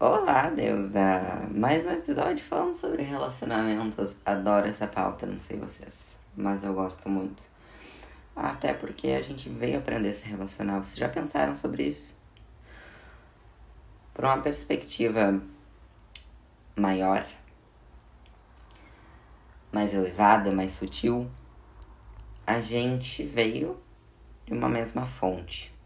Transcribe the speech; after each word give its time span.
Olá, 0.00 0.48
deusa! 0.48 1.48
Mais 1.50 1.84
um 1.84 1.90
episódio 1.90 2.44
falando 2.44 2.72
sobre 2.72 3.02
relacionamentos. 3.02 4.14
Adoro 4.24 4.68
essa 4.68 4.86
pauta, 4.86 5.26
não 5.26 5.40
sei 5.40 5.58
vocês, 5.58 6.16
mas 6.36 6.62
eu 6.62 6.72
gosto 6.72 7.08
muito. 7.08 7.42
Até 8.36 8.72
porque 8.72 9.08
a 9.08 9.20
gente 9.20 9.48
veio 9.48 9.80
aprender 9.80 10.10
a 10.10 10.12
se 10.12 10.24
relacionar. 10.24 10.78
Vocês 10.78 10.98
já 10.98 11.08
pensaram 11.08 11.56
sobre 11.56 11.88
isso? 11.88 12.16
Por 14.14 14.24
uma 14.24 14.40
perspectiva 14.40 15.42
maior, 16.76 17.26
mais 19.72 19.92
elevada, 19.94 20.52
mais 20.52 20.70
sutil, 20.70 21.28
a 22.46 22.60
gente 22.60 23.24
veio 23.24 23.76
de 24.46 24.52
uma 24.52 24.68
mesma 24.68 25.04
fonte 25.06 25.76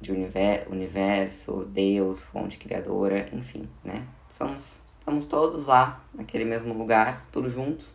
de 0.00 0.12
universo, 0.12 1.64
Deus, 1.64 2.22
fonte 2.22 2.58
criadora, 2.58 3.28
enfim, 3.32 3.68
né? 3.82 4.06
Somos, 4.30 4.62
estamos 4.98 5.26
todos 5.26 5.66
lá, 5.66 6.04
naquele 6.12 6.44
mesmo 6.44 6.74
lugar, 6.74 7.26
todos 7.32 7.52
juntos, 7.52 7.86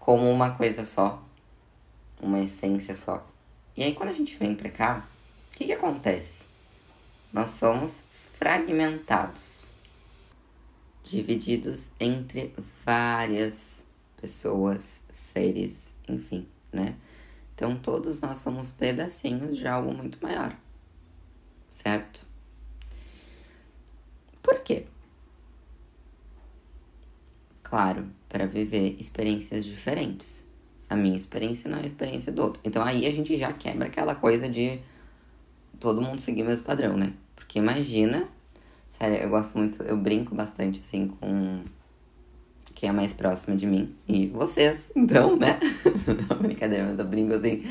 como 0.00 0.30
uma 0.30 0.56
coisa 0.56 0.84
só, 0.84 1.22
uma 2.20 2.40
essência 2.40 2.94
só. 2.94 3.26
E 3.76 3.82
aí 3.84 3.94
quando 3.94 4.10
a 4.10 4.14
gente 4.14 4.36
vem 4.36 4.54
pra 4.54 4.70
cá, 4.70 5.06
o 5.48 5.56
que, 5.56 5.66
que 5.66 5.72
acontece? 5.72 6.44
Nós 7.32 7.50
somos 7.50 8.04
fragmentados, 8.38 9.66
divididos 11.02 11.90
entre 12.00 12.54
várias 12.84 13.86
pessoas, 14.20 15.04
seres, 15.10 15.94
enfim, 16.08 16.48
né? 16.72 16.96
Então 17.56 17.74
todos 17.74 18.20
nós 18.20 18.36
somos 18.36 18.70
pedacinhos 18.70 19.56
de 19.56 19.66
algo 19.66 19.92
muito 19.94 20.18
maior, 20.22 20.54
certo? 21.70 22.22
Por 24.42 24.60
quê? 24.60 24.84
Claro, 27.62 28.10
para 28.28 28.46
viver 28.46 28.94
experiências 29.00 29.64
diferentes. 29.64 30.44
A 30.88 30.94
minha 30.94 31.16
experiência 31.16 31.70
não 31.70 31.78
é 31.78 31.82
a 31.82 31.86
experiência 31.86 32.30
do 32.30 32.42
outro. 32.42 32.60
Então 32.62 32.84
aí 32.84 33.06
a 33.06 33.10
gente 33.10 33.34
já 33.38 33.50
quebra 33.54 33.86
aquela 33.86 34.14
coisa 34.14 34.46
de 34.50 34.78
todo 35.80 36.02
mundo 36.02 36.20
seguir 36.20 36.42
o 36.42 36.46
mesmo 36.46 36.66
padrão, 36.66 36.94
né? 36.94 37.14
Porque 37.34 37.58
imagina, 37.58 38.28
sério, 38.98 39.16
eu 39.16 39.30
gosto 39.30 39.56
muito, 39.56 39.82
eu 39.82 39.96
brinco 39.96 40.34
bastante 40.34 40.82
assim 40.82 41.08
com 41.08 41.64
quem 42.76 42.90
é 42.90 42.92
mais 42.92 43.14
próxima 43.14 43.56
de 43.56 43.66
mim 43.66 43.96
e 44.06 44.26
vocês, 44.26 44.92
então, 44.94 45.34
né? 45.34 45.58
Não, 46.28 46.38
brincadeira, 46.38 46.84
mas 46.84 46.98
eu 46.98 47.06
brinco 47.06 47.32
assim 47.32 47.64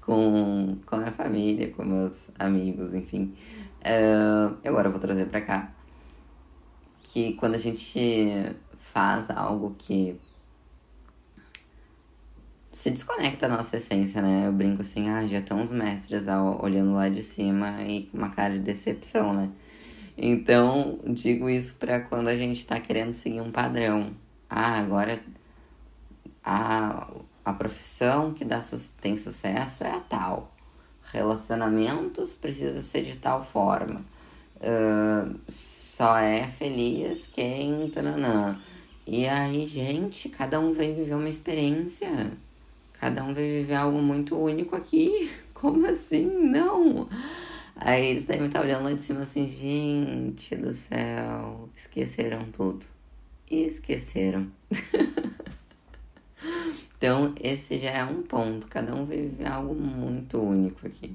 com, 0.00 0.76
com 0.84 0.96
a 0.96 0.98
minha 0.98 1.12
família, 1.12 1.70
com 1.70 1.84
meus 1.84 2.28
amigos, 2.36 2.92
enfim. 2.92 3.32
Uh, 3.78 4.56
agora 4.66 4.88
eu 4.88 4.90
vou 4.90 5.00
trazer 5.00 5.26
pra 5.26 5.40
cá 5.40 5.72
que 7.04 7.34
quando 7.34 7.54
a 7.54 7.58
gente 7.58 8.56
faz 8.76 9.30
algo 9.30 9.72
que 9.78 10.18
se 12.72 12.90
desconecta 12.90 13.48
da 13.48 13.56
nossa 13.56 13.76
essência, 13.76 14.20
né? 14.20 14.48
Eu 14.48 14.52
brinco 14.52 14.82
assim, 14.82 15.08
ah, 15.08 15.24
já 15.28 15.38
estão 15.38 15.62
os 15.62 15.70
mestres 15.70 16.26
olhando 16.60 16.92
lá 16.92 17.08
de 17.08 17.22
cima 17.22 17.82
e 17.86 18.02
com 18.06 18.18
uma 18.18 18.30
cara 18.30 18.54
de 18.54 18.60
decepção, 18.60 19.32
né? 19.32 19.48
Então, 20.18 20.98
digo 21.06 21.48
isso 21.48 21.76
para 21.76 22.00
quando 22.00 22.26
a 22.26 22.36
gente 22.36 22.66
tá 22.66 22.80
querendo 22.80 23.12
seguir 23.12 23.40
um 23.40 23.52
padrão 23.52 24.10
ah, 24.50 24.80
agora 24.80 25.22
a, 26.44 27.08
a 27.44 27.52
profissão 27.52 28.34
que 28.34 28.44
dá, 28.44 28.60
tem 29.00 29.16
sucesso 29.16 29.84
é 29.84 29.92
a 29.92 30.00
tal. 30.00 30.52
Relacionamentos 31.12 32.34
precisa 32.34 32.82
ser 32.82 33.02
de 33.02 33.16
tal 33.16 33.44
forma. 33.44 34.04
Uh, 34.56 35.38
só 35.48 36.18
é 36.18 36.48
feliz 36.48 37.28
quem. 37.28 37.88
Tananã. 37.90 38.58
E 39.06 39.28
aí, 39.28 39.68
gente, 39.68 40.28
cada 40.28 40.58
um 40.58 40.72
vem 40.72 40.96
viver 40.96 41.14
uma 41.14 41.28
experiência. 41.28 42.08
Cada 42.94 43.22
um 43.22 43.32
veio 43.32 43.62
viver 43.62 43.74
algo 43.76 44.02
muito 44.02 44.36
único 44.36 44.74
aqui. 44.74 45.30
Como 45.54 45.86
assim? 45.86 46.26
Não! 46.26 47.08
Aí 47.76 48.06
eles 48.06 48.26
devem 48.26 48.46
estar 48.46 48.62
olhando 48.62 48.84
lá 48.84 48.92
de 48.92 49.00
cima 49.00 49.20
assim, 49.20 49.48
gente 49.48 50.56
do 50.56 50.74
céu, 50.74 51.68
esqueceram 51.74 52.42
tudo 52.52 52.84
e 53.50 53.66
esqueceram. 53.66 54.50
então, 56.96 57.34
esse 57.42 57.78
já 57.78 57.90
é 57.90 58.04
um 58.04 58.22
ponto. 58.22 58.66
Cada 58.68 58.94
um 58.94 59.04
vive 59.04 59.44
algo 59.44 59.74
muito 59.74 60.40
único 60.40 60.86
aqui. 60.86 61.14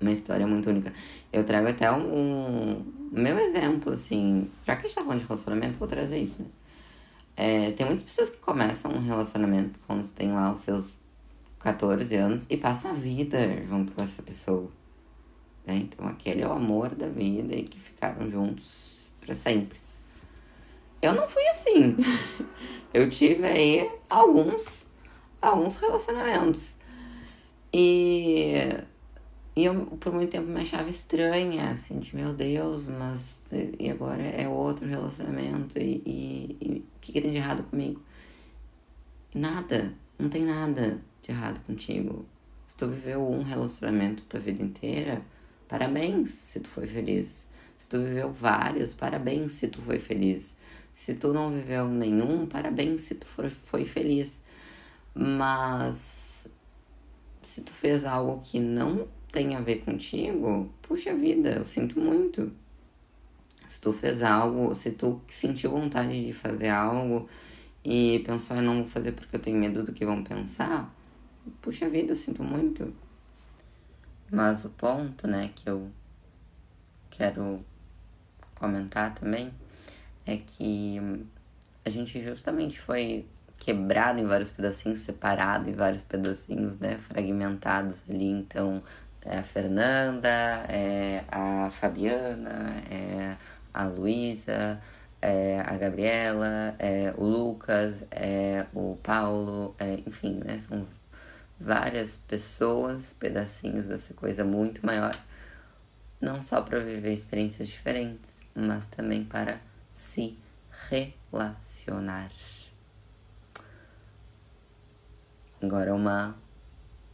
Uma 0.00 0.10
história 0.10 0.46
muito 0.46 0.68
única. 0.68 0.92
Eu 1.32 1.44
trago 1.44 1.68
até 1.68 1.92
um, 1.92 2.82
meu 3.12 3.38
exemplo, 3.38 3.92
assim. 3.92 4.50
Já 4.64 4.74
que 4.74 4.86
a 4.86 4.88
gente 4.88 4.96
tá 4.96 5.02
falando 5.02 5.20
de 5.20 5.26
relacionamento, 5.26 5.78
vou 5.78 5.86
trazer 5.86 6.18
isso, 6.18 6.36
né? 6.40 6.48
É, 7.36 7.70
tem 7.70 7.86
muitas 7.86 8.04
pessoas 8.04 8.28
que 8.28 8.38
começam 8.38 8.90
um 8.90 9.00
relacionamento 9.00 9.78
quando 9.86 10.06
tem 10.08 10.32
lá 10.32 10.52
os 10.52 10.60
seus 10.60 11.00
14 11.60 12.14
anos 12.16 12.46
e 12.50 12.56
passam 12.56 12.90
a 12.90 12.94
vida 12.94 13.62
junto 13.64 13.92
com 13.92 14.02
essa 14.02 14.22
pessoa. 14.22 14.70
Né? 15.66 15.76
Então, 15.76 16.06
aquele 16.06 16.42
é 16.42 16.48
o 16.48 16.52
amor 16.52 16.94
da 16.94 17.08
vida 17.08 17.54
e 17.54 17.62
que 17.62 17.78
ficaram 17.78 18.30
juntos 18.30 19.12
para 19.20 19.34
sempre. 19.34 19.81
Eu 21.02 21.12
não 21.12 21.26
fui 21.28 21.46
assim. 21.48 21.96
Eu 22.94 23.10
tive 23.10 23.44
aí 23.46 23.90
alguns, 24.08 24.86
alguns 25.40 25.76
relacionamentos. 25.76 26.76
E, 27.72 28.68
e 29.56 29.64
eu 29.64 29.86
por 29.98 30.12
muito 30.12 30.30
tempo 30.30 30.46
me 30.46 30.60
achava 30.60 30.90
estranha, 30.90 31.70
assim, 31.70 31.98
de 31.98 32.14
meu 32.14 32.34
Deus, 32.34 32.86
mas 32.86 33.40
e 33.78 33.90
agora 33.90 34.22
é 34.22 34.46
outro 34.46 34.86
relacionamento 34.86 35.78
e, 35.78 36.84
o 36.94 37.00
que, 37.00 37.12
que 37.12 37.20
tem 37.22 37.30
de 37.30 37.38
errado 37.38 37.62
comigo? 37.62 38.02
Nada, 39.34 39.94
não 40.18 40.28
tem 40.28 40.42
nada 40.42 41.00
de 41.22 41.30
errado 41.30 41.64
contigo. 41.66 42.26
Se 42.68 42.76
tu 42.76 42.88
viveu 42.88 43.26
um 43.26 43.42
relacionamento 43.42 44.26
tua 44.26 44.40
vida 44.40 44.62
inteira, 44.62 45.22
parabéns 45.66 46.28
se 46.28 46.60
tu 46.60 46.68
foi 46.68 46.86
feliz. 46.86 47.48
Se 47.78 47.88
tu 47.88 47.98
viveu 47.98 48.30
vários, 48.30 48.92
parabéns 48.92 49.52
se 49.52 49.68
tu 49.68 49.80
foi 49.80 49.98
feliz. 49.98 50.54
Se 50.92 51.14
tu 51.14 51.32
não 51.32 51.50
viveu 51.50 51.88
nenhum, 51.88 52.46
parabéns 52.46 53.02
se 53.02 53.14
tu 53.14 53.26
for, 53.26 53.50
foi 53.50 53.84
feliz. 53.84 54.42
Mas 55.14 56.48
se 57.42 57.60
tu 57.62 57.72
fez 57.72 58.04
algo 58.04 58.40
que 58.42 58.60
não 58.60 59.08
tem 59.30 59.54
a 59.56 59.60
ver 59.60 59.84
contigo, 59.84 60.72
puxa 60.82 61.14
vida, 61.14 61.50
eu 61.50 61.64
sinto 61.64 61.98
muito. 61.98 62.52
Se 63.66 63.80
tu 63.80 63.92
fez 63.92 64.22
algo, 64.22 64.74
se 64.74 64.90
tu 64.92 65.20
sentiu 65.26 65.70
vontade 65.70 66.26
de 66.26 66.32
fazer 66.32 66.68
algo 66.68 67.28
e 67.84 68.22
pensou, 68.24 68.56
eu 68.58 68.62
não 68.62 68.76
vou 68.76 68.86
fazer 68.86 69.12
porque 69.12 69.34
eu 69.34 69.40
tenho 69.40 69.58
medo 69.58 69.82
do 69.82 69.92
que 69.92 70.04
vão 70.04 70.22
pensar, 70.22 70.94
puxa 71.60 71.88
vida, 71.88 72.12
eu 72.12 72.16
sinto 72.16 72.44
muito. 72.44 72.94
Mas 74.30 74.64
o 74.64 74.70
ponto, 74.70 75.26
né, 75.26 75.50
que 75.54 75.68
eu 75.68 75.90
quero 77.10 77.64
comentar 78.54 79.14
também 79.14 79.52
é 80.26 80.36
que 80.36 81.00
a 81.84 81.90
gente 81.90 82.20
justamente 82.22 82.80
foi 82.80 83.26
quebrado 83.58 84.20
em 84.20 84.26
vários 84.26 84.50
pedacinhos, 84.50 85.00
separado 85.00 85.70
em 85.70 85.72
vários 85.72 86.02
pedacinhos, 86.02 86.76
né, 86.78 86.98
fragmentados 86.98 88.02
ali. 88.08 88.30
Então, 88.30 88.82
é 89.24 89.38
a 89.38 89.42
Fernanda, 89.42 90.28
é 90.68 91.24
a 91.28 91.70
Fabiana, 91.70 92.74
é 92.90 93.36
a 93.72 93.86
Luísa, 93.86 94.80
é 95.20 95.60
a 95.64 95.76
Gabriela, 95.76 96.74
é 96.78 97.14
o 97.16 97.24
Lucas, 97.24 98.04
é 98.10 98.66
o 98.74 98.98
Paulo, 99.00 99.76
é, 99.78 100.00
enfim, 100.06 100.40
né, 100.44 100.58
são 100.58 100.84
várias 101.60 102.16
pessoas, 102.16 103.12
pedacinhos 103.12 103.86
dessa 103.86 104.12
coisa 104.14 104.44
muito 104.44 104.84
maior, 104.84 105.16
não 106.20 106.42
só 106.42 106.60
para 106.60 106.80
viver 106.80 107.12
experiências 107.12 107.68
diferentes, 107.68 108.40
mas 108.54 108.86
também 108.86 109.24
para 109.24 109.60
se 110.02 110.36
relacionar. 110.90 112.30
Agora 115.62 115.94
uma 115.94 116.36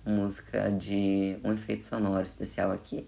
música 0.05 0.71
de 0.71 1.39
um 1.45 1.53
efeito 1.53 1.83
sonoro 1.83 2.25
especial 2.25 2.73
aqui. 2.73 3.07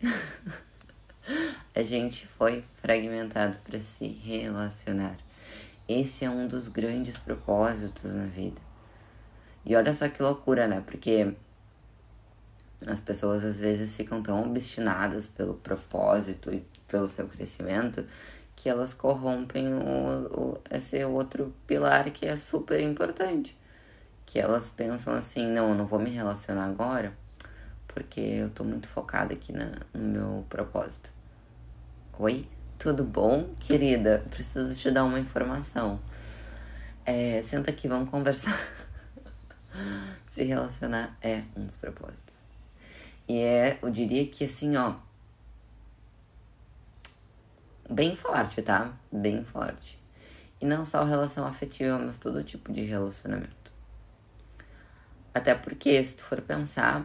a 1.74 1.82
gente 1.82 2.26
foi 2.26 2.62
fragmentado 2.82 3.58
para 3.60 3.80
se 3.80 4.06
relacionar. 4.06 5.16
Esse 5.88 6.26
é 6.26 6.30
um 6.30 6.46
dos 6.46 6.68
grandes 6.68 7.16
propósitos 7.16 8.14
na 8.14 8.26
vida. 8.26 8.60
E 9.64 9.74
olha 9.74 9.94
só 9.94 10.08
que 10.08 10.22
loucura, 10.22 10.68
né? 10.68 10.82
Porque 10.82 11.34
as 12.86 13.00
pessoas 13.00 13.44
às 13.44 13.58
vezes 13.58 13.96
ficam 13.96 14.22
tão 14.22 14.42
obstinadas 14.44 15.26
pelo 15.26 15.54
propósito 15.54 16.52
e 16.54 16.64
pelo 16.86 17.08
seu 17.08 17.26
crescimento 17.26 18.06
que 18.60 18.68
elas 18.68 18.92
corrompem 18.92 19.72
o, 19.72 20.26
o, 20.38 20.60
esse 20.70 21.02
outro 21.02 21.50
pilar 21.66 22.10
que 22.10 22.26
é 22.26 22.36
super 22.36 22.78
importante. 22.82 23.56
Que 24.26 24.38
elas 24.38 24.68
pensam 24.68 25.14
assim, 25.14 25.46
não, 25.46 25.70
eu 25.70 25.74
não 25.74 25.86
vou 25.86 25.98
me 25.98 26.10
relacionar 26.10 26.66
agora, 26.66 27.16
porque 27.88 28.20
eu 28.20 28.50
tô 28.50 28.62
muito 28.62 28.86
focada 28.86 29.32
aqui 29.32 29.50
na, 29.50 29.72
no 29.94 30.02
meu 30.02 30.46
propósito. 30.46 31.10
Oi? 32.18 32.46
Tudo 32.78 33.02
bom, 33.02 33.48
querida? 33.58 34.22
Preciso 34.28 34.78
te 34.78 34.90
dar 34.90 35.04
uma 35.04 35.18
informação. 35.18 35.98
É, 37.06 37.40
senta 37.42 37.70
aqui, 37.70 37.88
vamos 37.88 38.10
conversar. 38.10 38.60
Se 40.28 40.42
relacionar 40.42 41.16
é 41.22 41.44
um 41.56 41.64
dos 41.64 41.76
propósitos. 41.76 42.44
E 43.26 43.38
é, 43.38 43.78
eu 43.80 43.88
diria 43.88 44.26
que 44.26 44.44
assim, 44.44 44.76
ó. 44.76 44.96
Bem 47.90 48.14
forte, 48.14 48.62
tá? 48.62 48.96
Bem 49.10 49.42
forte. 49.42 50.00
E 50.60 50.64
não 50.64 50.84
só 50.84 51.02
relação 51.02 51.44
afetiva, 51.44 51.98
mas 51.98 52.18
todo 52.18 52.44
tipo 52.44 52.70
de 52.72 52.82
relacionamento. 52.82 53.72
Até 55.34 55.56
porque, 55.56 56.02
se 56.04 56.14
tu 56.14 56.24
for 56.24 56.40
pensar, 56.40 57.04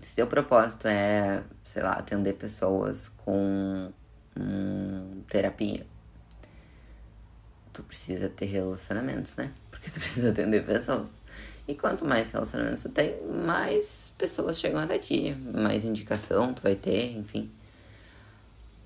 se 0.00 0.14
teu 0.14 0.28
propósito 0.28 0.86
é, 0.86 1.42
sei 1.64 1.82
lá, 1.82 1.94
atender 1.94 2.34
pessoas 2.34 3.10
com 3.24 3.92
hum, 4.38 5.22
terapia, 5.28 5.84
tu 7.72 7.82
precisa 7.82 8.28
ter 8.28 8.46
relacionamentos, 8.46 9.34
né? 9.34 9.50
Porque 9.68 9.90
tu 9.90 9.98
precisa 9.98 10.30
atender 10.30 10.64
pessoas. 10.64 11.10
E 11.66 11.74
quanto 11.74 12.04
mais 12.06 12.30
relacionamentos 12.30 12.84
tu 12.84 12.88
tem, 12.88 13.20
mais 13.26 14.12
pessoas 14.16 14.60
chegam 14.60 14.80
até 14.80 14.98
ti, 14.98 15.34
mais 15.34 15.84
indicação 15.84 16.54
tu 16.54 16.62
vai 16.62 16.76
ter, 16.76 17.16
enfim. 17.16 17.50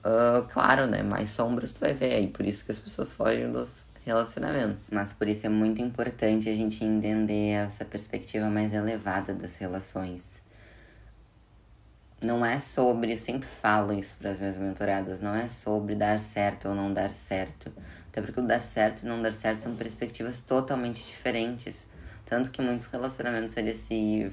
Uh, 0.06 0.46
claro, 0.46 0.86
né? 0.86 1.02
Mais 1.02 1.30
sombras 1.30 1.72
tu 1.72 1.80
vai 1.80 1.92
ver, 1.92 2.20
e 2.20 2.28
por 2.28 2.46
isso 2.46 2.64
que 2.64 2.70
as 2.70 2.78
pessoas 2.78 3.12
fogem 3.12 3.50
dos 3.50 3.84
relacionamentos. 4.04 4.88
Mas 4.90 5.12
por 5.12 5.26
isso 5.26 5.46
é 5.46 5.48
muito 5.48 5.82
importante 5.82 6.48
a 6.48 6.54
gente 6.54 6.84
entender 6.84 7.54
essa 7.54 7.84
perspectiva 7.84 8.48
mais 8.48 8.72
elevada 8.72 9.34
das 9.34 9.56
relações. 9.56 10.40
Não 12.22 12.46
é 12.46 12.60
sobre, 12.60 13.14
eu 13.14 13.18
sempre 13.18 13.48
falo 13.48 13.92
isso 13.92 14.16
para 14.16 14.30
as 14.30 14.38
minhas 14.38 14.56
mentoradas, 14.56 15.20
não 15.20 15.34
é 15.34 15.48
sobre 15.48 15.96
dar 15.96 16.20
certo 16.20 16.68
ou 16.68 16.74
não 16.74 16.94
dar 16.94 17.12
certo. 17.12 17.72
Até 18.08 18.22
porque 18.22 18.38
o 18.38 18.46
dar 18.46 18.62
certo 18.62 19.02
e 19.02 19.06
não 19.06 19.20
dar 19.20 19.34
certo 19.34 19.62
são 19.62 19.74
perspectivas 19.74 20.40
totalmente 20.40 21.04
diferentes. 21.04 21.86
Tanto 22.24 22.50
que 22.52 22.62
muitos 22.62 22.86
relacionamentos 22.86 23.56
eles 23.56 23.76
se. 23.78 24.32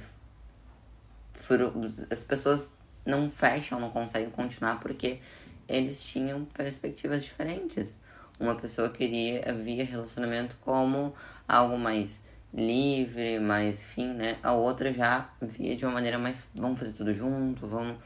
As 2.11 2.23
pessoas 2.23 2.71
não 3.05 3.29
fecham, 3.29 3.79
não 3.79 3.89
conseguem 3.89 4.29
continuar 4.29 4.79
porque 4.79 5.19
eles 5.67 6.05
tinham 6.05 6.45
perspectivas 6.45 7.23
diferentes. 7.23 7.97
Uma 8.39 8.55
pessoa 8.55 8.89
queria 8.89 9.53
via 9.53 9.83
relacionamento 9.83 10.57
como 10.61 11.13
algo 11.47 11.77
mais 11.77 12.23
livre, 12.53 13.39
mais 13.39 13.79
enfim, 13.79 14.13
né? 14.13 14.37
A 14.43 14.53
outra 14.53 14.93
já 14.93 15.29
via 15.41 15.75
de 15.75 15.85
uma 15.85 15.93
maneira 15.93 16.19
mais 16.19 16.47
vamos 16.53 16.79
fazer 16.79 16.93
tudo 16.93 17.13
junto, 17.13 17.67
vamos. 17.67 17.97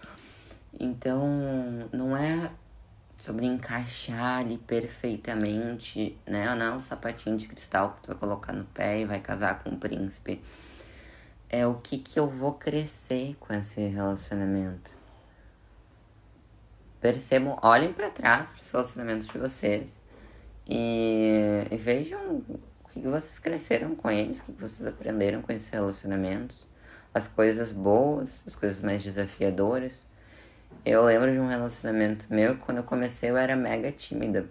Então, 0.80 1.28
não 1.92 2.16
é 2.16 2.52
sobre 3.20 3.46
encaixar 3.46 4.40
ali 4.40 4.58
perfeitamente, 4.58 6.18
né? 6.26 6.54
Não 6.56 6.66
é 6.66 6.72
um 6.72 6.80
sapatinho 6.80 7.38
de 7.38 7.48
cristal 7.48 7.94
que 7.94 8.02
tu 8.02 8.08
vai 8.08 8.16
colocar 8.16 8.54
no 8.54 8.64
pé 8.66 9.02
e 9.02 9.06
vai 9.06 9.20
casar 9.20 9.64
com 9.64 9.72
o 9.72 9.78
príncipe. 9.78 10.42
É 11.50 11.66
o 11.66 11.76
que 11.76 11.98
que 11.98 12.20
eu 12.20 12.30
vou 12.30 12.54
crescer 12.54 13.36
com 13.40 13.54
esse 13.54 13.88
relacionamento. 13.88 14.96
Percebam, 17.08 17.58
olhem 17.62 17.94
para 17.94 18.10
trás 18.10 18.50
para 18.50 18.60
os 18.60 18.70
relacionamentos 18.70 19.28
de 19.28 19.38
vocês 19.38 20.04
e, 20.68 21.64
e 21.72 21.78
vejam 21.78 22.44
o 22.50 22.60
que, 22.90 23.00
vocês 23.00 23.40
cresceram 23.40 23.96
com 23.96 24.12
eles, 24.12 24.42
o 24.42 24.44
que, 24.44 24.52
que 24.52 24.62
vocês 24.62 24.86
aprenderam 24.86 25.42
com 25.42 25.54
esses 25.54 25.70
relacionamentos, 25.70 26.68
as 27.14 27.26
coisas 27.26 27.72
boas, 27.72 28.44
as 28.46 28.56
coisas 28.58 28.82
mais 28.82 29.02
desafiadoras 29.02 30.06
eu 30.86 31.04
lembro 31.06 31.32
de 31.32 31.40
um 31.40 31.48
relacionamento 31.48 32.28
meu 32.30 32.56
que 32.56 32.62
quando 32.62 32.80
eu 32.80 32.84
comecei 32.84 33.30
eu 33.30 33.38
era 33.38 33.56
mega 33.56 33.90
tímida. 33.90 34.46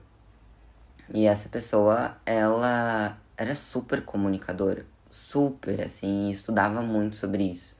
E 1.12 1.26
essa 1.26 1.48
pessoa, 1.48 2.16
ela 2.24 3.18
era 3.36 3.54
super 3.54 4.02
comunicadora. 4.02 4.86
Super, 5.10 5.84
assim, 5.84 6.30
estudava 6.30 6.80
muito 6.82 7.16
sobre 7.16 7.44
isso. 7.44 7.76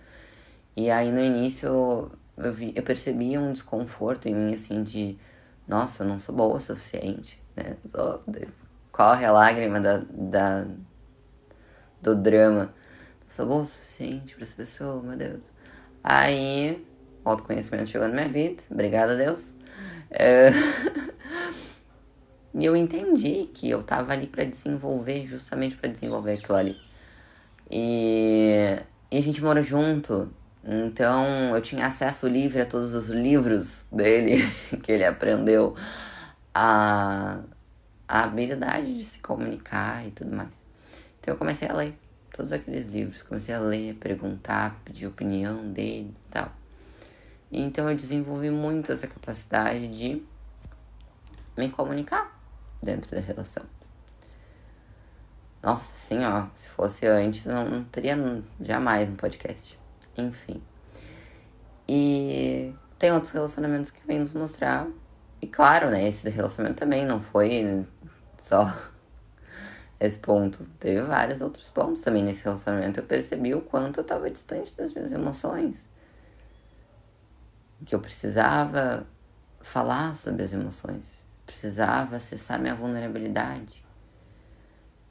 E 0.77 0.91
aí 0.91 1.11
no 1.11 1.21
início 1.21 2.11
eu, 2.37 2.53
vi, 2.53 2.73
eu 2.77 2.83
percebia 2.83 3.41
um 3.41 3.53
desconforto 3.53 4.27
em 4.27 4.35
mim, 4.35 4.55
assim, 4.55 4.83
de 4.83 5.19
nossa, 5.67 6.05
eu 6.05 6.09
não 6.09 6.19
sou 6.19 6.35
boa 6.35 6.57
o 6.57 6.61
suficiente, 6.61 7.43
né? 7.57 7.77
corre 8.93 9.25
a 9.27 9.33
lágrima 9.33 9.81
da, 9.81 10.03
da, 10.11 10.67
do 12.01 12.15
drama. 12.15 12.75
Não 13.23 13.29
sou 13.29 13.47
boa 13.47 13.63
o 13.63 13.67
suficiente 13.67 14.35
pra 14.35 14.45
essa 14.45 14.55
pessoa, 14.55 15.03
meu 15.03 15.17
Deus. 15.17 15.51
Aí 16.03 16.87
autoconhecimento 17.25 17.91
chegou 17.91 18.07
na 18.09 18.15
minha 18.15 18.29
vida, 18.29 18.63
obrigada 18.71 19.15
a 19.15 19.17
Deus. 19.17 19.55
É... 20.11 20.51
e 22.55 22.65
eu 22.65 22.77
entendi 22.77 23.51
que 23.53 23.69
eu 23.69 23.83
tava 23.83 24.13
ali 24.13 24.27
para 24.27 24.45
desenvolver, 24.45 25.27
justamente 25.27 25.77
para 25.77 25.91
desenvolver 25.91 26.35
aquilo 26.35 26.57
ali. 26.57 26.77
E... 27.71 28.77
e 29.11 29.19
a 29.19 29.21
gente 29.21 29.43
mora 29.43 29.63
junto, 29.63 30.33
então 30.69 31.55
eu 31.55 31.63
tinha 31.63 31.87
acesso 31.87 32.27
livre 32.27 32.61
a 32.61 32.67
todos 32.67 32.93
os 32.93 33.09
livros 33.09 33.87
dele 33.93 34.39
que 34.83 34.91
ele 34.91 35.05
aprendeu 35.05 35.77
a, 36.53 37.41
a 38.09 38.25
habilidade 38.25 38.99
de 38.99 39.05
se 39.05 39.21
comunicar 39.21 40.05
e 40.05 40.11
tudo 40.11 40.35
mais. 40.35 40.65
Então 41.21 41.35
eu 41.35 41.39
comecei 41.39 41.69
a 41.69 41.73
ler 41.73 41.97
todos 42.33 42.51
aqueles 42.51 42.89
livros, 42.89 43.23
comecei 43.23 43.55
a 43.55 43.61
ler, 43.61 43.95
perguntar, 43.95 44.81
pedir 44.85 45.07
opinião 45.07 45.73
dele 45.73 46.13
e 46.27 46.31
tal. 46.31 46.51
Então 47.53 47.89
eu 47.89 47.97
desenvolvi 47.97 48.51
muito 48.51 48.91
essa 48.91 49.07
capacidade 49.07 49.87
de 49.87 50.21
me 51.57 51.69
comunicar 51.69 52.37
dentro 52.83 53.09
da 53.13 53.21
relação. 53.21 53.63
Nossa, 55.63 55.93
assim, 55.95 56.25
ó, 56.25 56.49
se 56.55 56.69
fosse 56.69 57.07
antes, 57.07 57.45
não, 57.45 57.69
não 57.69 57.85
teria 57.85 58.17
jamais 58.61 59.09
um 59.09 59.15
podcast. 59.15 59.79
Enfim. 60.19 60.63
E 61.89 62.75
tem 62.99 63.13
outros 63.13 63.33
relacionamentos 63.33 63.91
que 63.91 64.07
vêm 64.07 64.19
nos 64.19 64.33
mostrar. 64.33 64.89
E 65.41 65.47
claro, 65.47 65.91
né, 65.91 66.09
esse 66.09 66.29
relacionamento 66.29 66.79
também 66.79 67.05
não 67.05 67.21
foi 67.21 67.87
só 68.39 68.75
esse 70.01 70.19
ponto. 70.19 70.65
Teve 70.81 71.03
vários 71.03 71.41
outros 71.41 71.71
pontos 71.71 72.01
também 72.01 72.23
nesse 72.23 72.43
relacionamento. 72.43 73.01
Eu 73.01 73.05
percebi 73.05 73.55
o 73.55 73.61
quanto 73.61 74.01
eu 74.01 74.05
tava 74.05 74.31
distante 74.31 74.75
das 74.75 74.93
minhas 74.93 75.13
emoções 75.13 75.89
que 77.85 77.95
eu 77.95 78.01
precisava 78.01 79.07
falar 79.61 80.15
sobre 80.15 80.43
as 80.43 80.53
emoções, 80.53 81.25
precisava 81.45 82.17
acessar 82.17 82.59
minha 82.59 82.75
vulnerabilidade. 82.75 83.85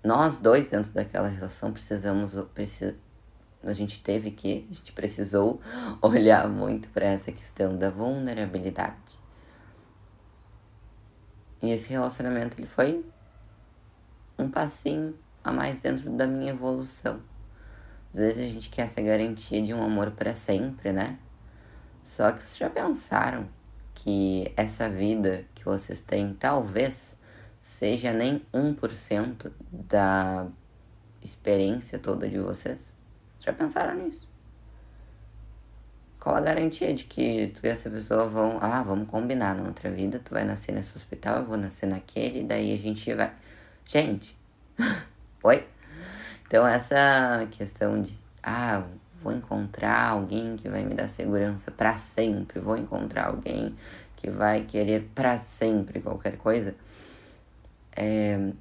Nós 0.03 0.37
dois 0.37 0.69
dentro 0.69 0.91
daquela 0.91 1.27
relação 1.27 1.71
precisamos 1.71 2.33
precis, 2.53 2.93
a 3.65 3.73
gente 3.73 4.01
teve 4.01 4.31
que, 4.31 4.67
a 4.69 4.73
gente 4.73 4.91
precisou 4.93 5.59
olhar 6.01 6.47
muito 6.47 6.87
para 6.89 7.07
essa 7.07 7.31
questão 7.31 7.77
da 7.77 7.89
vulnerabilidade. 7.89 9.19
E 11.61 11.71
esse 11.71 11.89
relacionamento 11.89 12.59
ele 12.59 12.67
foi 12.67 13.05
um 14.37 14.49
passinho 14.49 15.17
a 15.43 15.51
mais 15.51 15.79
dentro 15.79 16.09
da 16.11 16.27
minha 16.27 16.51
evolução. 16.51 17.19
Às 18.11 18.19
vezes 18.19 18.43
a 18.43 18.47
gente 18.47 18.69
quer 18.69 18.83
essa 18.83 19.01
garantia 19.01 19.61
de 19.61 19.73
um 19.73 19.83
amor 19.83 20.11
para 20.11 20.33
sempre, 20.33 20.91
né? 20.91 21.19
Só 22.03 22.31
que 22.31 22.43
vocês 22.43 22.57
já 22.57 22.69
pensaram 22.69 23.49
que 23.93 24.53
essa 24.55 24.87
vida 24.87 25.45
que 25.53 25.65
vocês 25.65 26.01
têm 26.01 26.33
talvez 26.33 27.17
seja 27.59 28.13
nem 28.13 28.45
1% 28.53 29.51
da 29.71 30.47
experiência 31.21 31.97
toda 31.97 32.29
de 32.29 32.39
vocês? 32.39 32.94
Já 33.45 33.53
pensaram 33.53 33.93
nisso? 33.93 34.27
Qual 36.19 36.35
a 36.35 36.41
garantia 36.41 36.91
de 36.91 37.03
que 37.03 37.53
tu 37.55 37.63
e 37.63 37.69
essa 37.69 37.87
pessoa 37.87 38.27
vão, 38.27 38.57
ah, 38.59 38.81
vamos 38.81 39.07
combinar 39.07 39.53
na 39.53 39.67
outra 39.67 39.91
vida, 39.91 40.19
tu 40.19 40.33
vai 40.33 40.43
nascer 40.43 40.71
nesse 40.71 40.97
hospital, 40.97 41.37
eu 41.37 41.45
vou 41.45 41.55
nascer 41.55 41.85
naquele, 41.85 42.43
daí 42.43 42.73
a 42.73 42.77
gente 42.77 43.13
vai. 43.13 43.31
Gente, 43.85 44.35
oi? 45.43 45.67
Então 46.47 46.65
essa 46.65 47.47
questão 47.51 48.01
de, 48.01 48.17
ah, 48.41 48.83
vou 49.21 49.31
encontrar 49.31 50.09
alguém 50.09 50.55
que 50.55 50.67
vai 50.67 50.83
me 50.83 50.95
dar 50.95 51.07
segurança 51.07 51.69
para 51.69 51.93
sempre, 51.95 52.59
vou 52.59 52.75
encontrar 52.75 53.27
alguém 53.27 53.75
que 54.15 54.31
vai 54.31 54.61
querer 54.61 55.11
para 55.13 55.37
sempre 55.37 56.01
qualquer 56.01 56.37
coisa. 56.37 56.73
É, 57.95 58.51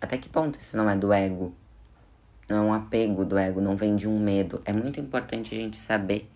até 0.00 0.18
que 0.18 0.28
ponto 0.28 0.58
isso 0.58 0.76
não 0.76 0.90
é 0.90 0.96
do 0.96 1.12
ego? 1.12 1.54
Não 2.52 2.58
é 2.58 2.60
um 2.66 2.74
apego 2.74 3.24
do 3.24 3.38
ego, 3.38 3.62
não 3.62 3.78
vem 3.78 3.96
de 3.96 4.06
um 4.06 4.18
medo. 4.18 4.60
É 4.66 4.74
muito 4.74 5.00
importante 5.00 5.54
a 5.54 5.58
gente 5.58 5.78
saber 5.78 6.30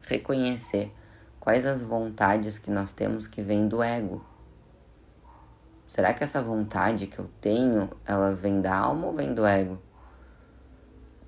reconhecer 0.00 0.92
quais 1.38 1.64
as 1.64 1.80
vontades 1.80 2.58
que 2.58 2.72
nós 2.72 2.90
temos 2.90 3.28
que 3.28 3.40
vêm 3.40 3.68
do 3.68 3.80
ego. 3.80 4.24
Será 5.86 6.12
que 6.12 6.24
essa 6.24 6.42
vontade 6.42 7.06
que 7.06 7.20
eu 7.20 7.30
tenho, 7.40 7.88
ela 8.04 8.34
vem 8.34 8.60
da 8.60 8.74
alma 8.76 9.06
ou 9.06 9.14
vem 9.14 9.32
do 9.32 9.46
ego? 9.46 9.80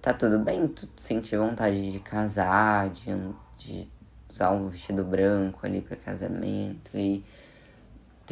tá 0.01 0.13
tudo 0.13 0.41
bem 0.41 0.67
tu 0.67 0.89
sentir 0.97 1.37
vontade 1.37 1.93
de 1.93 2.01
casar, 2.01 2.91
de, 2.91 3.15
de 3.57 3.89
usar 4.29 4.51
um 4.51 4.69
vestido 4.69 5.05
branco 5.05 5.61
ali 5.63 5.81
para 5.81 5.97
casamento 5.97 6.91
e 6.99 7.25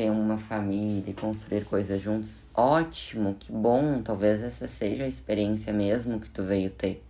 ter 0.00 0.11
uma 0.11 0.38
família 0.38 1.11
e 1.11 1.12
construir 1.12 1.66
coisas 1.66 2.00
juntos. 2.00 2.42
Ótimo, 2.54 3.37
que 3.38 3.52
bom, 3.52 4.00
talvez 4.00 4.42
essa 4.42 4.66
seja 4.66 5.04
a 5.04 5.07
experiência 5.07 5.75
mesmo 5.75 6.19
que 6.19 6.30
tu 6.30 6.42
veio 6.42 6.71
ter. 6.71 7.04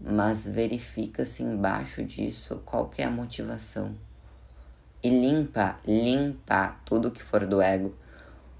Mas 0.00 0.44
verifica 0.44 1.24
se 1.24 1.44
embaixo 1.44 2.02
disso 2.02 2.60
qual 2.64 2.90
é 2.98 3.04
a 3.04 3.10
motivação. 3.10 3.94
E 5.00 5.08
limpa, 5.08 5.78
limpa 5.86 6.76
tudo 6.84 7.08
que 7.08 7.22
for 7.22 7.46
do 7.46 7.62
ego. 7.62 7.94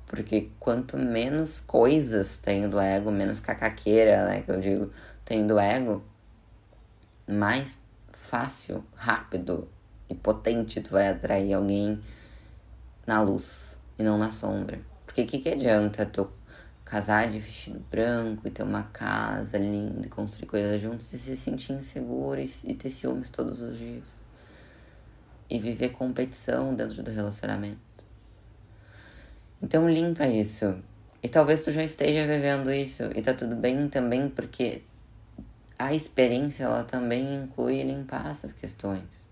Porque 0.07 0.49
quanto 0.61 0.97
menos 0.97 1.61
coisas 1.61 2.39
tem 2.39 2.69
do 2.69 2.79
ego, 2.79 3.11
menos 3.11 3.41
cacaqueira, 3.41 4.25
né, 4.25 4.43
que 4.43 4.53
eu 4.53 4.61
digo, 4.61 4.93
tem 5.25 5.49
do 5.49 5.59
ego, 5.59 6.05
mais 7.29 7.77
fácil, 8.13 8.85
rápido 8.95 9.69
e 10.09 10.15
potente 10.15 10.81
tu 10.81 10.93
vai 10.93 11.09
atrair 11.09 11.55
alguém 11.55 12.01
na 13.07 13.21
luz 13.21 13.79
e 13.99 14.03
não 14.03 14.19
na 14.19 14.31
sombra. 14.31 14.81
Porque 15.05 15.23
o 15.23 15.27
que, 15.27 15.39
que 15.39 15.49
adianta 15.49 16.07
tu 16.07 16.31
casar 16.85 17.29
de 17.29 17.39
vestido 17.39 17.79
branco 17.91 18.47
e 18.47 18.51
ter 18.51 18.63
uma 18.63 18.83
casa 18.85 19.59
linda 19.59 20.07
e 20.07 20.09
construir 20.09 20.47
coisas 20.47 20.81
juntos 20.81 21.13
e 21.13 21.19
se 21.19 21.37
sentir 21.37 21.73
inseguro 21.73 22.41
e, 22.41 22.51
e 22.65 22.75
ter 22.75 22.91
ciúmes 22.91 23.31
todos 23.31 23.61
os 23.61 23.79
dias? 23.79 24.21
E 25.49 25.59
viver 25.59 25.91
competição 25.91 26.75
dentro 26.75 27.03
do 27.03 27.11
relacionamento. 27.11 27.79
Então 29.63 29.89
limpa 29.89 30.27
isso. 30.27 30.83
E 31.23 31.29
talvez 31.29 31.63
tu 31.63 31.71
já 31.71 31.83
esteja 31.83 32.27
vivendo 32.27 32.73
isso 32.73 33.05
e 33.15 33.21
tá 33.21 33.35
tudo 33.35 33.55
bem 33.55 33.89
também, 33.89 34.29
porque 34.29 34.83
a 35.79 35.95
experiência 35.95 36.65
ela 36.65 36.85
também 36.85 37.35
inclui 37.35 37.83
limpar 37.83 38.31
essas 38.31 38.53
questões. 38.53 39.30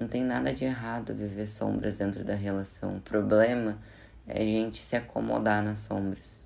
Não 0.00 0.08
tem 0.08 0.24
nada 0.24 0.52
de 0.52 0.64
errado 0.64 1.14
viver 1.14 1.46
sombras 1.46 1.94
dentro 1.94 2.24
da 2.24 2.34
relação. 2.34 2.96
O 2.96 3.00
problema 3.00 3.78
é 4.26 4.42
a 4.42 4.44
gente 4.44 4.82
se 4.82 4.96
acomodar 4.96 5.62
nas 5.62 5.78
sombras. 5.78 6.42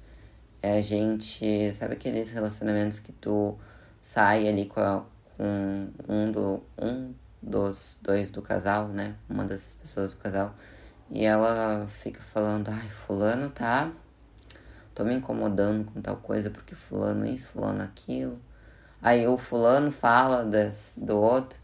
É 0.61 0.79
a 0.79 0.83
gente. 0.83 1.73
Sabe 1.73 1.95
aqueles 1.95 2.29
relacionamentos 2.31 2.99
que 2.99 3.13
tu 3.13 3.57
sai 4.01 4.49
ali 4.49 4.67
com, 4.67 4.81
a, 4.81 5.05
com 5.37 5.89
um, 6.09 6.33
do, 6.33 6.63
um 6.79 7.15
dos 7.41 7.97
dois 8.03 8.31
do 8.31 8.43
casal, 8.43 8.89
né? 8.89 9.15
Uma 9.29 9.45
das 9.45 9.75
pessoas 9.75 10.13
do 10.13 10.17
casal 10.19 10.55
e 11.11 11.25
ela 11.25 11.87
fica 11.87 12.21
falando, 12.21 12.69
ai, 12.71 12.89
fulano 12.89 13.51
tá. 13.51 13.91
Tô 14.95 15.05
me 15.05 15.15
incomodando 15.15 15.85
com 15.85 16.01
tal 16.01 16.17
coisa 16.17 16.51
porque 16.51 16.75
fulano 16.75 17.27
isso, 17.27 17.49
fulano 17.49 17.83
aquilo. 17.83 18.41
Aí 19.03 19.27
o 19.27 19.37
fulano 19.37 19.93
fala 19.93 20.45
das, 20.45 20.93
do 20.97 21.17
outro, 21.17 21.59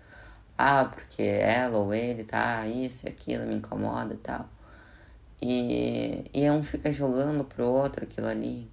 ah, 0.60 0.84
porque 0.84 1.22
ela 1.22 1.78
ou 1.78 1.94
ele 1.94 2.24
tá, 2.24 2.66
isso 2.66 3.06
e 3.06 3.08
aquilo 3.08 3.46
me 3.46 3.54
incomoda 3.54 4.14
e 4.14 4.18
tal. 4.18 4.48
E, 5.40 6.24
e 6.34 6.50
um 6.50 6.62
fica 6.62 6.92
jogando 6.92 7.44
pro 7.44 7.64
outro 7.64 8.04
aquilo 8.04 8.26
ali. 8.26 8.70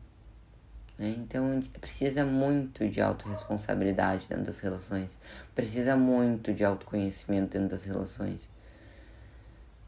Né? 0.97 1.15
Então 1.17 1.63
precisa 1.79 2.25
muito 2.25 2.89
de 2.89 3.01
autorresponsabilidade 3.01 4.27
dentro 4.27 4.45
das 4.45 4.59
relações. 4.59 5.17
Precisa 5.55 5.95
muito 5.95 6.53
de 6.53 6.65
autoconhecimento 6.65 7.53
dentro 7.53 7.69
das 7.69 7.83
relações. 7.83 8.49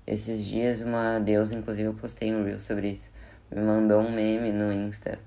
Esses 0.07 0.45
dias 0.45 0.81
uma 0.81 1.19
deusa, 1.19 1.53
inclusive 1.53 1.89
eu 1.89 1.93
postei 1.93 2.33
um 2.33 2.43
reel 2.43 2.59
sobre 2.59 2.89
isso, 2.91 3.11
me 3.51 3.61
mandou 3.61 4.01
um 4.01 4.11
meme 4.11 4.51
no 4.51 4.71
Insta. 4.71 5.19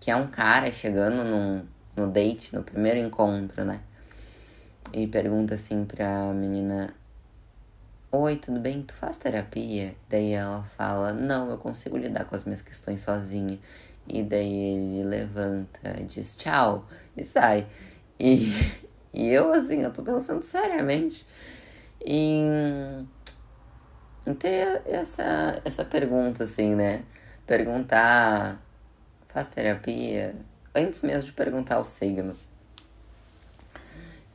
Que 0.00 0.10
é 0.10 0.16
um 0.16 0.28
cara 0.28 0.70
chegando 0.70 1.24
num, 1.24 1.66
no 1.96 2.10
date, 2.10 2.54
no 2.54 2.62
primeiro 2.62 3.00
encontro, 3.00 3.64
né? 3.64 3.80
E 4.96 5.08
pergunta 5.08 5.56
assim 5.56 5.84
pra 5.84 6.32
menina: 6.32 6.94
Oi, 8.12 8.36
tudo 8.36 8.60
bem? 8.60 8.80
Tu 8.80 8.94
faz 8.94 9.16
terapia? 9.16 9.96
Daí 10.08 10.30
ela 10.30 10.62
fala: 10.76 11.12
Não, 11.12 11.50
eu 11.50 11.58
consigo 11.58 11.96
lidar 11.96 12.26
com 12.26 12.36
as 12.36 12.44
minhas 12.44 12.62
questões 12.62 13.00
sozinha. 13.00 13.58
E 14.06 14.22
daí 14.22 14.52
ele 14.52 15.02
levanta, 15.02 15.94
diz 16.06 16.36
tchau 16.36 16.86
e 17.16 17.24
sai. 17.24 17.66
E, 18.20 18.52
e 19.12 19.30
eu, 19.30 19.52
assim, 19.52 19.82
eu 19.82 19.92
tô 19.92 20.04
pensando 20.04 20.42
seriamente 20.42 21.26
em 22.06 23.08
ter 24.38 24.80
essa, 24.86 25.60
essa 25.64 25.84
pergunta, 25.84 26.44
assim, 26.44 26.76
né? 26.76 27.02
Perguntar, 27.44 28.62
faz 29.26 29.48
terapia, 29.48 30.36
antes 30.72 31.02
mesmo 31.02 31.26
de 31.26 31.32
perguntar 31.32 31.80
o 31.80 31.84
signo. 31.84 32.36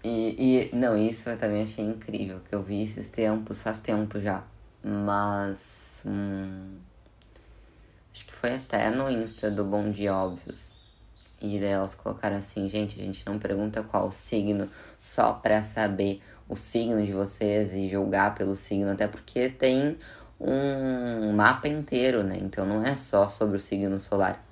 E, 0.04 0.70
e 0.72 0.76
não, 0.76 0.98
isso 0.98 1.30
eu 1.30 1.38
também 1.38 1.64
achei 1.64 1.84
incrível, 1.84 2.40
que 2.48 2.56
eu 2.56 2.64
vi 2.64 2.84
esses 2.84 3.10
tempos, 3.10 3.62
faz 3.62 3.80
tempo 3.80 4.20
já. 4.20 4.44
Mas. 4.84 6.04
Hum, 6.06 6.78
acho 8.14 8.26
que 8.26 8.34
foi 8.34 8.56
até 8.56 8.90
no 8.90 9.10
Insta 9.10 9.52
do 9.52 9.66
Bom 9.66 9.92
Dia 9.92 10.16
Óbvios. 10.16 10.72
E 11.42 11.60
daí 11.60 11.70
elas 11.72 11.96
colocaram 11.96 12.36
assim, 12.38 12.68
gente, 12.68 13.00
a 13.00 13.04
gente 13.04 13.26
não 13.26 13.40
pergunta 13.40 13.82
qual 13.84 14.12
signo 14.12 14.70
só 15.02 15.34
pra 15.34 15.64
saber 15.64 16.22
o 16.50 16.56
signo 16.56 17.06
de 17.06 17.14
vocês 17.14 17.74
e 17.74 17.88
julgar 17.88 18.36
pelo 18.36 18.56
signo, 18.56 18.92
até 18.92 19.08
porque 19.08 19.50
tem 19.50 19.98
um 20.40 21.34
mapa 21.34 21.68
inteiro, 21.68 22.24
né? 22.24 22.38
Então 22.42 22.66
não 22.66 22.84
é 22.84 22.96
só 22.96 23.30
sobre 23.30 23.58
o 23.58 23.60
signo 23.60 24.00
solar. 24.00 24.46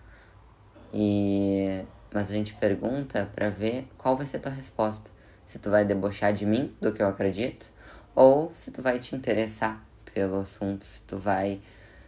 E 0.93 1.83
mas 2.13 2.31
a 2.31 2.33
gente 2.33 2.53
pergunta 2.55 3.29
para 3.35 3.49
ver 3.49 3.87
qual 3.97 4.15
vai 4.15 4.25
ser 4.25 4.37
a 4.37 4.39
tua 4.41 4.51
resposta. 4.51 5.16
Se 5.47 5.57
tu 5.57 5.71
vai 5.71 5.85
debochar 5.85 6.33
de 6.33 6.45
mim, 6.45 6.75
do 6.81 6.91
que 6.91 7.01
eu 7.01 7.07
acredito, 7.07 7.71
ou 8.13 8.53
se 8.53 8.69
tu 8.69 8.81
vai 8.81 8.99
te 8.99 9.15
interessar 9.15 9.81
pelo 10.13 10.41
assunto, 10.41 10.83
se 10.83 11.01
tu 11.03 11.17
vai 11.17 11.61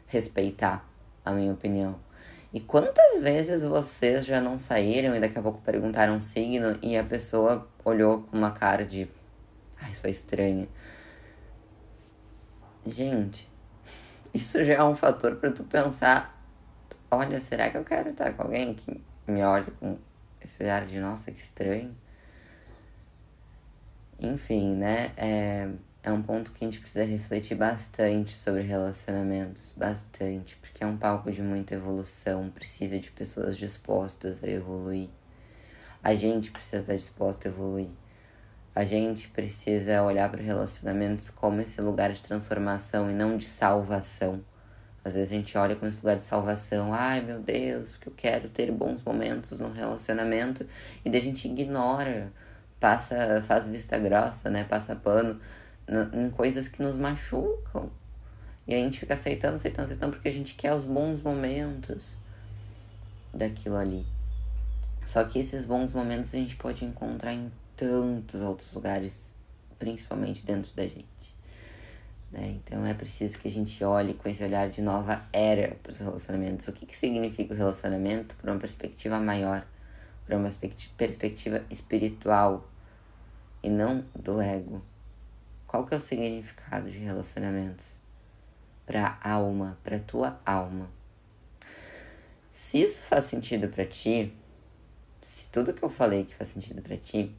respeitar 0.06 0.86
a 1.24 1.32
minha 1.32 1.54
opinião. 1.54 1.98
E 2.52 2.60
quantas 2.60 3.22
vezes 3.22 3.64
vocês 3.64 4.26
já 4.26 4.42
não 4.42 4.60
saíram 4.60 5.16
e 5.16 5.22
daqui 5.22 5.40
a 5.40 5.42
pouco 5.42 5.62
perguntaram 5.62 6.20
signo 6.20 6.78
e 6.82 6.98
a 6.98 7.04
pessoa 7.04 7.66
olhou 7.86 8.24
com 8.24 8.38
uma 8.38 8.52
cara 8.52 8.86
de 8.86 9.08
Ai, 9.82 9.94
sou 9.94 10.10
estranha. 10.10 10.68
Gente, 12.86 13.50
isso 14.34 14.62
já 14.66 14.74
é 14.74 14.84
um 14.84 14.96
fator 14.96 15.38
para 15.38 15.50
tu 15.50 15.64
pensar: 15.64 16.44
olha, 17.10 17.40
será 17.40 17.70
que 17.70 17.78
eu 17.78 17.86
quero 17.86 18.10
estar 18.10 18.34
com 18.34 18.44
alguém 18.44 18.74
que 18.74 19.02
me 19.26 19.42
olha 19.44 19.68
com 19.80 19.98
esse 20.42 20.66
ar 20.66 20.86
de 20.86 21.00
nossa, 21.00 21.32
que 21.32 21.40
estranho? 21.40 21.96
Enfim, 24.22 24.76
né? 24.76 25.14
É, 25.16 25.70
é 26.04 26.12
um 26.12 26.22
ponto 26.22 26.52
que 26.52 26.66
a 26.66 26.68
gente 26.68 26.80
precisa 26.80 27.06
refletir 27.06 27.56
bastante 27.56 28.36
sobre 28.36 28.64
relacionamentos, 28.64 29.74
bastante, 29.78 30.58
porque 30.58 30.84
é 30.84 30.88
um 30.88 30.98
palco 30.98 31.32
de 31.32 31.42
muita 31.42 31.76
evolução, 31.76 32.50
precisa 32.50 33.00
de 33.00 33.12
pessoas 33.12 33.58
dispostas 33.58 34.44
a 34.44 34.48
evoluir. 34.48 35.10
A 36.04 36.16
gente 36.16 36.52
precisa 36.52 36.82
estar 36.82 36.96
disposta 36.96 37.48
a 37.48 37.52
evoluir. 37.52 37.90
A 38.76 38.86
gente 38.86 39.30
precisa 39.30 40.04
olhar 40.04 40.30
para 40.30 40.42
relacionamentos 40.42 41.30
como 41.30 41.62
esse 41.62 41.82
lugar 41.82 42.12
de 42.12 42.22
transformação 42.22 43.10
e 43.10 43.14
não 43.14 43.38
de 43.38 43.48
salvação. 43.48 44.44
Às 45.04 45.16
vezes 45.16 45.32
a 45.32 45.36
gente 45.36 45.58
olha 45.58 45.76
com 45.76 45.88
esse 45.88 45.98
lugar 45.98 46.18
de 46.18 46.24
salvação, 46.24 46.94
ai 46.94 47.22
meu 47.22 47.40
Deus, 47.40 47.94
porque 47.94 48.10
eu 48.10 48.14
quero 48.16 48.50
ter 48.50 48.70
bons 48.72 49.02
momentos 49.02 49.60
no 49.60 49.72
relacionamento, 49.72 50.66
e 51.06 51.10
daí 51.10 51.22
a 51.22 51.24
gente 51.24 51.48
ignora, 51.48 52.32
passa, 52.80 53.42
faz 53.42 53.68
vista 53.68 53.98
grossa, 53.98 54.50
né? 54.50 54.64
Passa 54.64 54.96
pano 54.96 55.40
em 56.14 56.30
coisas 56.30 56.68
que 56.68 56.82
nos 56.82 56.98
machucam. 56.98 57.90
E 58.68 58.74
a 58.76 58.78
gente 58.78 59.00
fica 59.00 59.16
aceitando, 59.16 59.56
aceitando, 59.56 59.86
aceitando, 59.86 60.14
porque 60.14 60.30
a 60.30 60.32
gente 60.34 60.54
quer 60.54 60.74
os 60.74 60.86
bons 60.86 61.22
momentos 61.22 62.18
daquilo 63.34 63.78
ali. 63.78 64.06
Só 65.04 65.24
que 65.24 65.40
esses 65.40 65.66
bons 65.66 65.92
momentos 65.92 66.34
a 66.34 66.38
gente 66.38 66.56
pode 66.56 66.86
encontrar 66.86 67.34
em 67.34 67.52
tantos 67.76 68.42
outros 68.42 68.72
lugares, 68.74 69.34
principalmente 69.80 70.46
dentro 70.46 70.76
da 70.76 70.84
gente. 70.84 71.36
Né? 72.32 72.60
Então 72.64 72.86
é 72.86 72.94
preciso 72.94 73.40
que 73.40 73.48
a 73.48 73.52
gente 73.52 73.84
olhe 73.84 74.14
com 74.14 74.30
esse 74.30 74.44
olhar 74.44 74.70
de 74.70 74.82
nova 74.82 75.26
era 75.34 75.76
para 75.82 75.92
os 75.92 76.00
relacionamentos. 76.00 76.68
O 76.68 76.74
que, 76.74 76.86
que 76.86 76.96
significa 76.96 77.54
o 77.54 77.58
relacionamento 77.58 78.36
por 78.36 78.50
uma 78.50 78.60
perspectiva 78.60 79.20
maior, 79.20 79.66
por 80.30 80.36
uma 80.36 80.50
perspectiva 80.96 81.66
espiritual 81.72 82.70
e 83.64 83.70
não 83.70 84.06
do 84.14 84.40
ego? 84.40 84.80
Qual 85.66 85.88
que 85.88 85.96
é 85.96 85.98
o 85.98 86.00
significado 86.00 86.90
de 86.90 87.00
relacionamentos 87.00 87.98
para 88.86 89.18
a 89.22 89.32
alma, 89.32 89.80
para 89.84 89.98
tua 89.98 90.40
alma? 90.46 90.92
Se 92.52 92.80
isso 92.80 93.02
faz 93.02 93.26
sentido 93.26 93.70
para 93.70 93.86
ti, 93.86 94.32
se 95.20 95.48
tudo 95.48 95.74
que 95.74 95.82
eu 95.82 95.90
falei 95.90 96.26
que 96.26 96.36
faz 96.36 96.52
sentido 96.52 96.82
para 96.84 96.96
ti, 96.96 97.36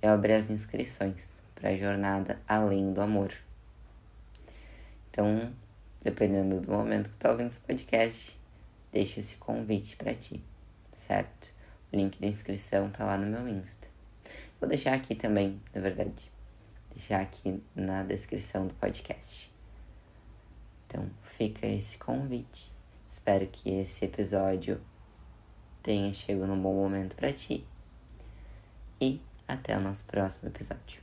é 0.00 0.08
abrir 0.08 0.34
as 0.34 0.50
inscrições 0.50 1.42
para 1.56 1.70
a 1.70 1.76
jornada 1.76 2.40
além 2.46 2.92
do 2.92 3.00
amor. 3.00 3.32
Então, 5.10 5.52
dependendo 6.00 6.60
do 6.60 6.70
momento 6.70 7.10
que 7.10 7.16
tu 7.16 7.20
tá 7.20 7.32
ouvindo 7.32 7.48
esse 7.48 7.60
podcast, 7.60 8.38
deixo 8.92 9.18
esse 9.18 9.36
convite 9.36 9.96
para 9.96 10.14
ti, 10.14 10.42
certo? 10.92 11.51
Link 11.92 12.18
de 12.18 12.26
inscrição 12.26 12.90
tá 12.90 13.04
lá 13.04 13.18
no 13.18 13.26
meu 13.26 13.46
Insta. 13.46 13.88
Vou 14.58 14.68
deixar 14.68 14.94
aqui 14.94 15.14
também, 15.14 15.60
na 15.74 15.80
verdade. 15.80 16.30
Deixar 16.94 17.20
aqui 17.20 17.62
na 17.74 18.02
descrição 18.02 18.66
do 18.66 18.74
podcast. 18.74 19.52
Então, 20.86 21.10
fica 21.22 21.66
esse 21.66 21.98
convite. 21.98 22.72
Espero 23.08 23.46
que 23.46 23.70
esse 23.70 24.04
episódio 24.04 24.80
tenha 25.82 26.12
chegado 26.14 26.46
num 26.46 26.62
bom 26.62 26.74
momento 26.74 27.16
para 27.16 27.32
ti. 27.32 27.66
E 29.00 29.20
até 29.46 29.76
o 29.76 29.80
nosso 29.80 30.04
próximo 30.04 30.48
episódio. 30.48 31.01